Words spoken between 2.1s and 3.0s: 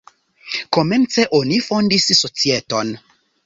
societon.